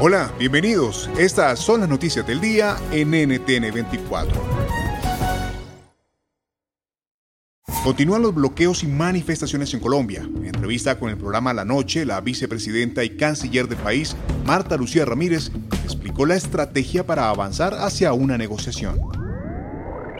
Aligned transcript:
Hola, 0.00 0.34
bienvenidos. 0.40 1.08
Estas 1.16 1.60
son 1.60 1.78
las 1.78 1.88
noticias 1.88 2.26
del 2.26 2.40
día 2.40 2.76
en 2.90 3.10
NTN 3.12 3.72
24. 3.72 4.42
Continúan 7.84 8.22
los 8.22 8.34
bloqueos 8.34 8.82
y 8.82 8.88
manifestaciones 8.88 9.72
en 9.72 9.78
Colombia. 9.78 10.22
En 10.22 10.46
entrevista 10.46 10.98
con 10.98 11.10
el 11.10 11.16
programa 11.16 11.54
La 11.54 11.64
Noche, 11.64 12.04
la 12.04 12.20
vicepresidenta 12.20 13.04
y 13.04 13.16
canciller 13.16 13.68
del 13.68 13.78
país, 13.78 14.16
Marta 14.44 14.76
Lucía 14.76 15.04
Ramírez, 15.04 15.52
explicó 15.84 16.26
la 16.26 16.34
estrategia 16.34 17.06
para 17.06 17.28
avanzar 17.28 17.74
hacia 17.74 18.12
una 18.14 18.36
negociación. 18.36 18.98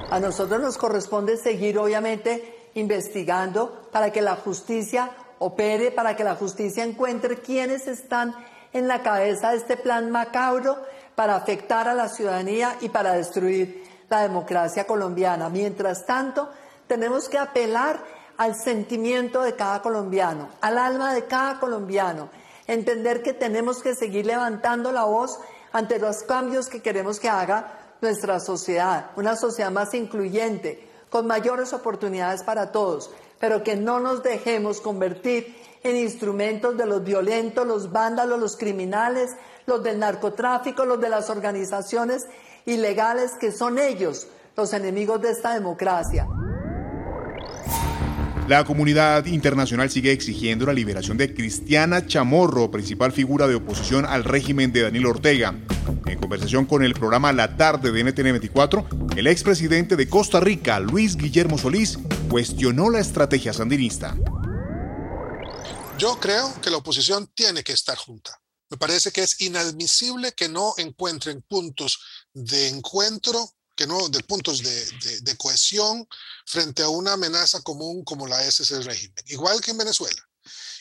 A 0.08 0.20
nosotros 0.20 0.60
nos 0.60 0.78
corresponde 0.78 1.36
seguir, 1.36 1.78
obviamente, 1.78 2.68
investigando 2.74 3.88
para 3.90 4.12
que 4.12 4.22
la 4.22 4.36
justicia 4.36 5.10
opere, 5.40 5.90
para 5.90 6.14
que 6.14 6.22
la 6.22 6.36
justicia 6.36 6.84
encuentre 6.84 7.40
quiénes 7.40 7.88
están 7.88 8.34
en 8.74 8.88
la 8.88 9.02
cabeza 9.02 9.52
de 9.52 9.56
este 9.56 9.78
plan 9.78 10.10
macabro 10.10 10.76
para 11.14 11.36
afectar 11.36 11.88
a 11.88 11.94
la 11.94 12.08
ciudadanía 12.08 12.76
y 12.80 12.90
para 12.90 13.12
destruir 13.12 13.84
la 14.10 14.20
democracia 14.20 14.86
colombiana. 14.86 15.48
Mientras 15.48 16.04
tanto, 16.04 16.50
tenemos 16.86 17.28
que 17.28 17.38
apelar 17.38 18.02
al 18.36 18.56
sentimiento 18.56 19.42
de 19.42 19.54
cada 19.54 19.80
colombiano, 19.80 20.48
al 20.60 20.76
alma 20.76 21.14
de 21.14 21.24
cada 21.24 21.60
colombiano, 21.60 22.28
entender 22.66 23.22
que 23.22 23.32
tenemos 23.32 23.80
que 23.80 23.94
seguir 23.94 24.26
levantando 24.26 24.90
la 24.90 25.04
voz 25.04 25.38
ante 25.72 25.98
los 25.98 26.24
cambios 26.24 26.68
que 26.68 26.82
queremos 26.82 27.20
que 27.20 27.28
haga 27.28 27.78
nuestra 28.00 28.40
sociedad, 28.40 29.10
una 29.16 29.36
sociedad 29.36 29.70
más 29.70 29.94
incluyente, 29.94 30.90
con 31.10 31.28
mayores 31.28 31.72
oportunidades 31.72 32.42
para 32.42 32.72
todos, 32.72 33.10
pero 33.38 33.62
que 33.62 33.76
no 33.76 34.00
nos 34.00 34.24
dejemos 34.24 34.80
convertir 34.80 35.54
en 35.84 35.98
instrumentos 35.98 36.78
de 36.78 36.86
los 36.86 37.04
violentos, 37.04 37.66
los 37.66 37.92
vándalos, 37.92 38.40
los 38.40 38.56
criminales, 38.56 39.32
los 39.66 39.82
del 39.82 39.98
narcotráfico, 39.98 40.86
los 40.86 40.98
de 40.98 41.10
las 41.10 41.28
organizaciones 41.28 42.24
ilegales, 42.64 43.32
que 43.38 43.52
son 43.52 43.78
ellos 43.78 44.26
los 44.56 44.72
enemigos 44.72 45.20
de 45.20 45.30
esta 45.30 45.52
democracia. 45.52 46.26
La 48.48 48.64
comunidad 48.64 49.26
internacional 49.26 49.90
sigue 49.90 50.12
exigiendo 50.12 50.64
la 50.64 50.72
liberación 50.72 51.18
de 51.18 51.34
Cristiana 51.34 52.06
Chamorro, 52.06 52.70
principal 52.70 53.12
figura 53.12 53.46
de 53.46 53.56
oposición 53.56 54.06
al 54.06 54.24
régimen 54.24 54.72
de 54.72 54.82
Daniel 54.82 55.06
Ortega. 55.06 55.54
En 56.06 56.18
conversación 56.18 56.64
con 56.64 56.82
el 56.82 56.94
programa 56.94 57.32
La 57.34 57.58
Tarde 57.58 57.92
de 57.92 58.04
NTN 58.04 58.22
24, 58.22 58.86
el 59.16 59.26
expresidente 59.26 59.96
de 59.96 60.08
Costa 60.08 60.40
Rica, 60.40 60.80
Luis 60.80 61.16
Guillermo 61.18 61.58
Solís, 61.58 61.98
cuestionó 62.30 62.88
la 62.88 63.00
estrategia 63.00 63.52
sandinista. 63.52 64.16
Yo 65.96 66.18
creo 66.18 66.60
que 66.60 66.70
la 66.70 66.78
oposición 66.78 67.28
tiene 67.34 67.62
que 67.62 67.72
estar 67.72 67.96
junta. 67.96 68.36
Me 68.68 68.76
parece 68.76 69.12
que 69.12 69.22
es 69.22 69.40
inadmisible 69.40 70.32
que 70.32 70.48
no 70.48 70.74
encuentren 70.76 71.42
puntos 71.42 72.00
de 72.32 72.68
encuentro, 72.68 73.54
que 73.76 73.86
no 73.86 74.08
de 74.08 74.20
puntos 74.24 74.60
de, 74.60 75.36
cohesión 75.36 76.06
frente 76.46 76.82
a 76.82 76.88
una 76.88 77.12
amenaza 77.12 77.60
común 77.62 78.02
como 78.02 78.26
la 78.26 78.44
es 78.44 78.58
ese 78.58 78.80
régimen, 78.80 79.24
igual 79.26 79.60
que 79.60 79.70
en 79.70 79.78
Venezuela. 79.78 80.20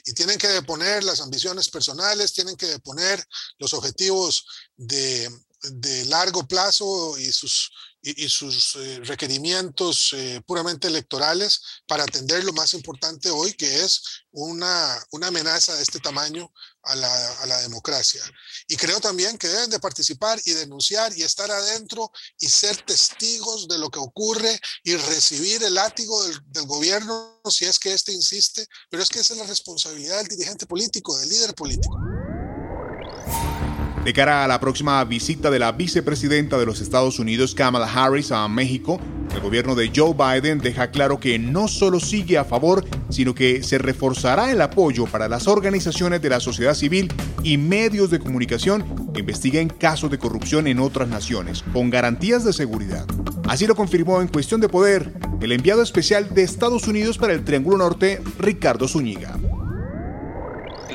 Y 0.06 0.14
tienen 0.14 0.40
que 0.40 0.48
deponer 0.48 1.04
las 1.04 1.22
ambiciones 1.22 1.70
personales, 1.70 2.34
tienen 2.34 2.58
que 2.58 2.66
deponer 2.66 3.24
los 3.60 3.74
objetivos 3.74 4.46
de, 4.76 5.30
de 5.64 6.06
largo 6.06 6.46
plazo 6.48 7.18
y 7.18 7.32
sus, 7.32 7.72
y, 8.02 8.28
sus 8.28 8.76
eh, 8.76 9.00
requerimientos 9.04 10.14
eh, 10.14 10.42
puramente 10.46 10.88
electorales 10.88 11.62
para 11.88 12.04
atender 12.04 12.44
lo 12.44 12.52
más 12.52 12.74
importante 12.74 13.30
hoy, 13.30 13.54
que 13.54 13.84
es 13.84 14.02
una, 14.32 15.02
una 15.12 15.28
amenaza 15.28 15.74
de 15.76 15.84
este 15.84 16.00
tamaño 16.00 16.52
a 16.84 16.96
la, 16.96 17.40
a 17.40 17.46
la, 17.46 17.62
democracia. 17.62 18.22
Y 18.68 18.76
creo 18.76 19.00
también 19.00 19.38
que 19.38 19.48
deben 19.48 19.70
de 19.70 19.80
participar 19.80 20.42
y 20.44 20.52
denunciar 20.52 21.18
y 21.18 21.24
estar 21.24 21.50
adentro 21.50 22.12
y 22.40 22.50
ser 22.50 22.76
testigos 22.82 23.70
de 23.70 23.78
lo 23.78 23.90
que 23.90 24.00
ocurre 24.00 24.60
y 24.84 24.96
recibir 24.98 25.64
el 25.64 25.76
látigo 25.76 26.22
del, 26.24 26.38
del 26.48 26.66
gobierno 26.66 27.42
si 27.50 27.64
es 27.66 27.80
que 27.80 27.94
éste 27.94 28.12
insiste, 28.12 28.68
pero 28.90 29.02
es 29.02 29.10
que 29.10 29.20
esa 29.20 29.34
es 29.34 29.40
la 29.40 29.46
responsabilidad 29.46 30.18
del 30.18 30.28
dirigente 30.28 30.66
político, 30.66 31.18
del 31.18 31.30
líder 31.30 31.56
político. 31.56 31.98
De 34.04 34.12
cara 34.12 34.44
a 34.44 34.48
la 34.50 34.60
próxima 34.60 35.02
visita 35.06 35.50
de 35.50 35.60
la 35.60 35.72
vicepresidenta 35.72 36.58
de 36.58 36.66
los 36.66 36.82
Estados 36.82 37.20
Unidos, 37.20 37.56
Kamala 37.56 37.88
Harris, 37.88 38.34
a 38.34 38.46
México, 38.50 39.00
el 39.34 39.40
gobierno 39.40 39.76
de 39.76 39.94
Joe 39.96 40.14
Biden 40.14 40.60
deja 40.60 40.92
claro 40.92 41.22
que 41.22 41.40
no 41.40 41.70
solo 41.70 42.02
sigue 42.02 42.38
a 42.38 42.44
favor, 42.44 42.84
sino 43.10 43.34
que 43.34 43.64
se 43.64 43.78
reforzará 43.78 44.52
el 44.52 44.60
apoyo 44.60 45.06
para 45.06 45.30
las 45.30 45.48
organizaciones 45.48 46.22
de 46.22 46.30
la 46.30 46.42
sociedad 46.42 46.74
civil 46.74 47.14
y 47.44 47.58
medios 47.58 48.12
de 48.12 48.20
comunicación 48.20 48.84
que 49.14 49.22
investiguen 49.22 49.70
casos 49.70 50.12
de 50.12 50.20
corrupción 50.20 50.68
en 50.68 50.80
otras 50.80 51.08
naciones, 51.08 51.64
con 51.72 51.90
garantías 51.90 52.44
de 52.44 52.52
seguridad. 52.52 53.06
Así 53.48 53.68
lo 53.68 53.76
confirmó 53.76 54.22
en 54.22 54.28
cuestión 54.28 54.60
de 54.60 54.68
poder 54.68 55.14
el 55.40 55.52
enviado 55.54 55.82
especial 55.82 56.34
de 56.34 56.44
Estados 56.44 56.90
Unidos 56.90 57.18
para 57.18 57.32
el 57.32 57.46
Triángulo 57.46 57.78
Norte, 57.78 58.22
Ricardo 58.38 58.86
Zúñiga 58.86 59.40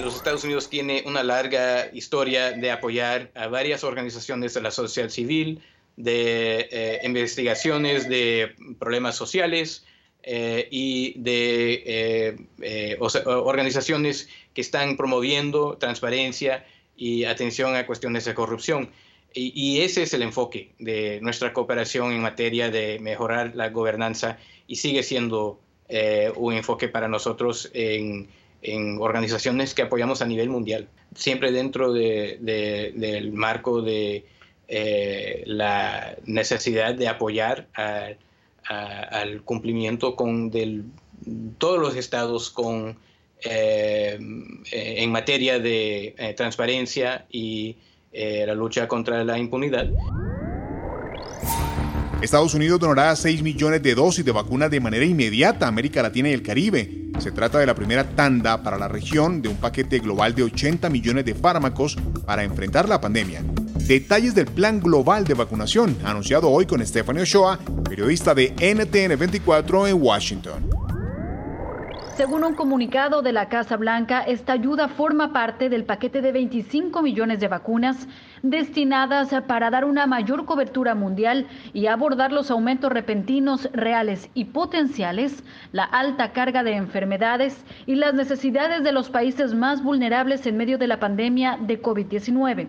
los 0.00 0.16
Estados 0.16 0.44
Unidos 0.44 0.69
tiene 0.69 1.03
una 1.06 1.22
larga 1.22 1.91
historia 1.92 2.53
de 2.53 2.70
apoyar 2.70 3.31
a 3.34 3.48
varias 3.48 3.84
organizaciones 3.84 4.54
de 4.54 4.60
la 4.60 4.70
sociedad 4.70 5.09
civil, 5.09 5.60
de 5.97 6.69
eh, 6.70 7.00
investigaciones 7.04 8.08
de 8.08 8.54
problemas 8.78 9.16
sociales 9.16 9.84
eh, 10.22 10.69
y 10.70 11.19
de 11.19 12.37
eh, 12.60 12.97
organizaciones 13.00 14.28
que 14.54 14.60
están 14.60 14.97
promoviendo 14.97 15.76
transparencia 15.76 16.64
y 16.97 17.25
atención 17.25 17.75
a 17.75 17.87
cuestiones 17.87 18.25
de 18.25 18.34
corrupción. 18.34 18.91
Y, 19.34 19.53
y, 19.54 19.82
ese 19.82 20.03
es 20.04 20.14
el 20.14 20.22
enfoque 20.22 20.70
de 20.78 21.20
nuestra 21.20 21.53
cooperación 21.53 22.12
en 22.12 22.22
materia 22.22 22.70
de 22.70 22.98
mejorar 22.98 23.54
la 23.54 23.69
gobernanza 23.69 24.38
y 24.66 24.76
sigue 24.76 25.03
siendo 25.03 25.60
un 26.37 26.53
enfoque 26.53 26.88
para 26.88 27.08
nosotros 27.08 27.70
en 27.72 28.28
en 28.62 28.98
organizaciones 29.00 29.74
que 29.74 29.82
apoyamos 29.82 30.22
a 30.22 30.26
nivel 30.26 30.49
mundial, 30.50 30.88
siempre 31.14 31.52
dentro 31.52 31.93
del 31.93 33.32
marco 33.32 33.82
de 33.82 34.26
eh, 34.66 35.44
la 35.46 36.16
necesidad 36.26 36.94
de 36.94 37.08
apoyar 37.08 37.69
al 38.64 39.43
cumplimiento 39.44 40.14
con 40.14 40.50
todos 41.58 41.78
los 41.78 41.96
estados 41.96 42.50
con, 42.50 42.99
eh, 43.44 44.19
en 44.70 45.11
materia 45.11 45.58
de 45.58 46.14
eh, 46.19 46.34
transparencia 46.34 47.26
y 47.31 47.78
la 48.12 48.54
lucha 48.54 48.88
contra 48.88 49.22
la 49.25 49.38
impunidad. 49.38 49.94
Estados 52.20 52.53
Unidos 52.53 52.81
donará 52.81 53.15
6 53.15 53.43
millones 53.43 53.81
de 53.81 53.94
dosis 53.94 54.25
de 54.25 54.32
vacunas 54.32 54.70
de 54.73 54.81
manera 54.81 55.05
inmediata 55.05 55.67
a 55.67 55.69
América 55.69 56.03
Latina 56.03 56.29
y 56.29 56.32
el 56.32 56.43
Caribe. 56.43 57.11
Se 57.20 57.31
trata 57.31 57.61
de 57.61 57.67
la 57.67 57.76
primera 57.76 58.11
tanda 58.11 58.61
para 58.62 58.76
la 58.76 58.88
región 58.88 59.41
de 59.41 59.49
un 59.49 59.56
paquete 59.56 60.00
global 60.00 60.35
de 60.35 60.43
80 60.43 60.91
millones 60.91 61.25
de 61.25 61.37
fármacos 61.37 61.97
para 62.26 62.43
enfrentar 62.43 62.88
la 62.88 63.00
pandemia. 63.00 63.44
Detalles 63.87 64.35
del 64.35 64.47
plan 64.47 64.81
global 64.81 65.25
de 65.25 65.35
vacunación, 65.35 65.97
anunciado 66.05 66.50
hoy 66.50 66.67
con 66.67 66.85
Stephanie 66.85 67.23
Ochoa, 67.23 67.61
periodista 67.88 68.35
de 68.35 68.53
NTN 68.61 69.17
24 69.17 69.87
en 69.87 70.03
Washington. 70.03 70.77
Según 72.19 72.43
un 72.43 72.55
comunicado 72.55 73.23
de 73.23 73.31
la 73.31 73.49
Casa 73.49 73.76
Blanca, 73.76 74.23
esta 74.23 74.53
ayuda 74.53 74.88
forma 74.88 75.32
parte 75.32 75.69
del 75.69 75.85
paquete 75.85 76.20
de 76.20 76.32
25 76.32 77.00
millones 77.00 77.38
de 77.38 77.47
vacunas 77.47 78.09
destinadas 78.43 79.32
para 79.47 79.70
dar 79.70 79.85
una 79.85 80.05
mayor 80.09 80.44
cobertura 80.44 80.97
mundial 80.97 81.47
y 81.73 81.87
abordar 81.87 82.32
los 82.32 82.50
aumentos 82.50 82.91
repentinos 82.91 83.70
reales 83.73 84.31
y 84.35 84.47
potenciales, 84.47 85.44
la 85.70 85.85
alta 85.85 86.32
carga 86.32 86.65
de 86.65 86.73
enfermedades 86.73 87.65
y 87.87 87.94
las 87.94 88.15
necesidades 88.15 88.82
de 88.82 88.91
los 88.91 89.11
países 89.11 89.55
más 89.55 89.85
vulnerables 89.85 90.44
en 90.49 90.56
medio 90.56 90.76
de 90.76 90.88
la 90.88 90.99
pandemia 90.99 91.56
de 91.61 91.81
COVID-19. 91.81 92.67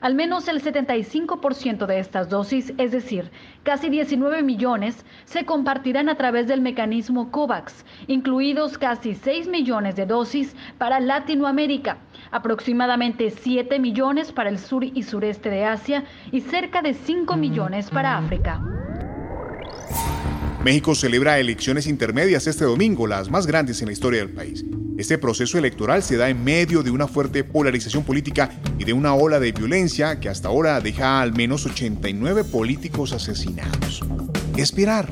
Al 0.00 0.14
menos 0.14 0.48
el 0.48 0.62
75% 0.62 1.86
de 1.86 1.98
estas 1.98 2.28
dosis, 2.28 2.72
es 2.78 2.92
decir, 2.92 3.30
casi 3.64 3.88
19 3.88 4.42
millones, 4.42 5.04
se 5.24 5.44
compartirán 5.44 6.08
a 6.08 6.16
través 6.16 6.46
del 6.46 6.60
mecanismo 6.60 7.30
COVAX, 7.30 7.84
incluidos 8.06 8.78
casi 8.78 9.14
6 9.14 9.48
millones 9.48 9.96
de 9.96 10.06
dosis 10.06 10.54
para 10.78 11.00
Latinoamérica, 11.00 11.98
aproximadamente 12.30 13.30
7 13.30 13.78
millones 13.78 14.32
para 14.32 14.50
el 14.50 14.58
sur 14.58 14.84
y 14.84 15.02
sureste 15.02 15.50
de 15.50 15.64
Asia 15.64 16.04
y 16.30 16.40
cerca 16.40 16.82
de 16.82 16.94
5 16.94 17.36
millones 17.36 17.90
para 17.90 18.16
África. 18.16 18.60
México 20.64 20.94
celebra 20.94 21.38
elecciones 21.38 21.86
intermedias 21.86 22.46
este 22.46 22.64
domingo, 22.64 23.06
las 23.06 23.30
más 23.30 23.46
grandes 23.46 23.80
en 23.80 23.86
la 23.86 23.92
historia 23.92 24.20
del 24.20 24.30
país. 24.30 24.64
Este 24.98 25.16
proceso 25.16 25.58
electoral 25.58 26.02
se 26.02 26.16
da 26.16 26.28
en 26.28 26.42
medio 26.42 26.82
de 26.82 26.90
una 26.90 27.06
fuerte 27.06 27.44
polarización 27.44 28.02
política 28.02 28.50
y 28.80 28.84
de 28.84 28.92
una 28.92 29.14
ola 29.14 29.38
de 29.38 29.52
violencia 29.52 30.18
que 30.18 30.28
hasta 30.28 30.48
ahora 30.48 30.80
deja 30.80 31.20
al 31.20 31.32
menos 31.32 31.64
89 31.66 32.42
políticos 32.42 33.12
asesinados. 33.12 34.02
¿Qué 34.56 34.60
esperar? 34.60 35.08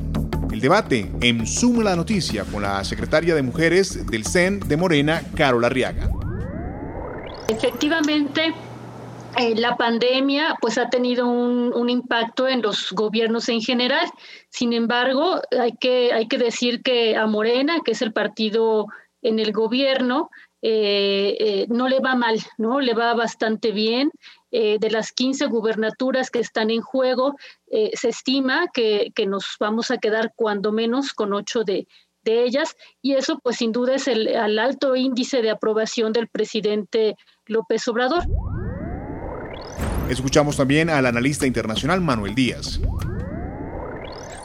El 0.51 0.59
debate 0.59 1.09
en 1.21 1.47
Suma 1.47 1.85
la 1.85 1.95
Noticia 1.95 2.43
con 2.43 2.63
la 2.63 2.83
secretaria 2.83 3.33
de 3.33 3.41
Mujeres 3.41 4.05
del 4.07 4.25
CEN 4.25 4.59
de 4.59 4.75
Morena, 4.75 5.21
Carola 5.37 5.67
Arriaga. 5.67 6.11
Efectivamente, 7.47 8.53
eh, 9.37 9.55
la 9.55 9.77
pandemia 9.77 10.57
pues 10.59 10.77
ha 10.77 10.89
tenido 10.89 11.29
un, 11.29 11.71
un, 11.73 11.89
impacto 11.89 12.49
en 12.49 12.61
los 12.61 12.91
gobiernos 12.91 13.47
en 13.47 13.61
general. 13.61 14.05
Sin 14.49 14.73
embargo, 14.73 15.39
hay 15.57 15.77
que, 15.79 16.11
hay 16.11 16.27
que 16.27 16.37
decir 16.37 16.81
que 16.81 17.15
a 17.15 17.25
Morena, 17.25 17.77
que 17.85 17.91
es 17.91 18.01
el 18.01 18.11
partido 18.11 18.87
en 19.21 19.39
el 19.39 19.51
gobierno, 19.51 20.29
eh, 20.61 21.37
eh, 21.39 21.65
no 21.69 21.87
le 21.87 21.99
va 21.99 22.15
mal, 22.15 22.39
¿no? 22.57 22.79
Le 22.79 22.93
va 22.93 23.13
bastante 23.13 23.71
bien. 23.71 24.11
de 24.49 24.89
las 24.89 25.11
15 25.11 25.47
gubernaturas 25.47 26.31
que 26.31 26.39
están 26.39 26.71
en 26.71 26.81
juego, 26.81 27.35
se 27.69 28.09
estima 28.09 28.67
que, 28.73 29.11
que, 29.13 29.27
nos 29.27 29.57
vamos 29.59 29.91
a 29.91 29.97
quedar 29.97 30.31
cuando 30.35 30.71
menos 30.71 31.13
con 31.13 31.33
ocho 31.33 31.63
de, 31.63 31.85
de 32.27 32.43
ellas 32.43 32.75
y 33.01 33.13
eso 33.13 33.39
pues 33.39 33.57
sin 33.57 33.71
duda 33.71 33.95
es 33.95 34.07
el, 34.07 34.27
el 34.27 34.59
alto 34.59 34.95
índice 34.95 35.41
de 35.41 35.49
aprobación 35.49 36.13
del 36.13 36.27
presidente 36.27 37.15
López 37.45 37.87
Obrador. 37.87 38.23
Escuchamos 40.09 40.55
también 40.55 40.89
al 40.89 41.05
analista 41.05 41.45
internacional 41.45 42.01
Manuel 42.01 42.33
Díaz. 42.33 42.79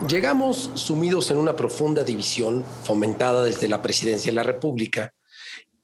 Llegamos 0.08 0.70
sumidos 0.74 1.30
en 1.30 1.36
una 1.36 1.54
profunda 1.54 2.02
división 2.02 2.64
fomentada 2.82 3.44
desde 3.44 3.68
la 3.68 3.82
presidencia 3.82 4.32
de 4.32 4.36
la 4.36 4.42
República 4.42 5.14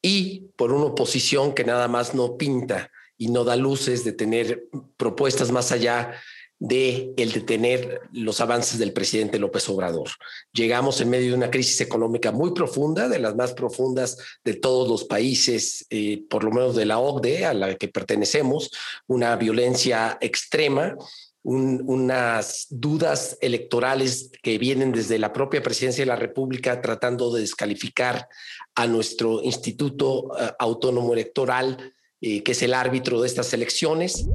y 0.03 0.51
por 0.57 0.73
una 0.73 0.87
oposición 0.87 1.55
que 1.55 1.63
nada 1.63 1.87
más 1.87 2.15
no 2.15 2.37
pinta 2.37 2.91
y 3.17 3.29
no 3.29 3.45
da 3.45 3.55
luces 3.55 4.05
de 4.05 4.13
tener 4.13 4.69
propuestas 4.97 5.53
más 5.53 5.71
allá 5.71 6.15
de 6.59 7.15
el 7.17 7.31
detener 7.31 8.01
los 8.13 8.41
avances 8.41 8.81
del 8.81 8.93
presidente 8.93 9.39
López 9.39 9.69
Obrador. 9.69 10.09
Llegamos 10.53 11.01
en 11.01 11.11
medio 11.11 11.31
de 11.31 11.37
una 11.37 11.51
crisis 11.51 11.81
económica 11.81 12.33
muy 12.33 12.53
profunda, 12.53 13.09
de 13.09 13.21
las 13.21 13.37
más 13.37 13.53
profundas 13.53 14.19
de 14.43 14.55
todos 14.55 14.89
los 14.89 15.05
países, 15.05 15.87
eh, 15.91 16.25
por 16.29 16.43
lo 16.43 16.51
menos 16.51 16.75
de 16.75 16.87
la 16.87 16.99
OCDE, 16.99 17.47
a 17.47 17.55
la 17.55 17.77
que 17.77 17.87
pertenecemos, 17.87 18.73
una 19.07 19.37
violencia 19.37 20.19
extrema, 20.21 20.97
un, 21.43 21.83
unas 21.87 22.67
dudas 22.71 23.39
electorales 23.41 24.31
que 24.43 24.59
vienen 24.59 24.93
desde 24.93 25.19
la 25.19 25.33
propia 25.33 25.63
presidencia 25.63 26.03
de 26.03 26.09
la 26.09 26.17
República 26.17 26.81
tratando 26.81 27.33
de 27.33 27.41
descalificar 27.43 28.29
a 28.75 28.87
nuestro 28.87 29.43
Instituto 29.43 30.25
uh, 30.25 30.35
Autónomo 30.59 31.13
Electoral, 31.13 31.95
eh, 32.21 32.43
que 32.43 32.53
es 32.53 32.63
el 32.63 32.75
árbitro 32.75 33.21
de 33.21 33.29
estas 33.29 33.53
elecciones. 33.53 34.27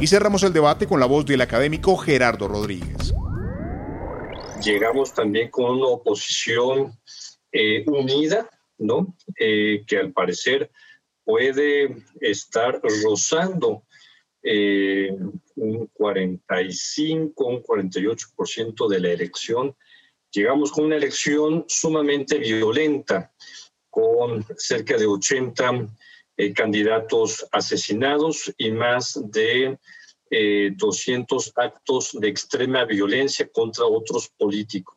Y 0.00 0.06
cerramos 0.06 0.42
el 0.42 0.52
debate 0.52 0.86
con 0.86 0.98
la 0.98 1.06
voz 1.06 1.24
del 1.26 1.40
académico 1.40 1.96
Gerardo 1.96 2.48
Rodríguez. 2.48 3.14
Llegamos 4.62 5.12
también 5.12 5.50
con 5.50 5.72
una 5.76 5.86
oposición 5.86 6.92
eh, 7.52 7.84
unida, 7.86 8.48
¿no? 8.78 9.14
Eh, 9.38 9.84
que 9.86 9.98
al 9.98 10.12
parecer 10.12 10.70
puede 11.24 11.96
estar 12.20 12.80
rozando 13.04 13.84
eh, 14.42 15.16
un 15.56 15.86
45, 15.92 17.46
un 17.46 17.62
48% 17.62 18.88
de 18.88 19.00
la 19.00 19.10
elección. 19.10 19.76
Llegamos 20.30 20.72
con 20.72 20.86
una 20.86 20.96
elección 20.96 21.64
sumamente 21.68 22.38
violenta, 22.38 23.32
con 23.90 24.44
cerca 24.56 24.96
de 24.96 25.06
80 25.06 25.86
eh, 26.36 26.52
candidatos 26.52 27.46
asesinados 27.52 28.52
y 28.56 28.70
más 28.70 29.20
de 29.30 29.78
eh, 30.30 30.72
200 30.74 31.52
actos 31.56 32.16
de 32.18 32.28
extrema 32.28 32.84
violencia 32.86 33.46
contra 33.52 33.84
otros 33.84 34.30
políticos. 34.30 34.96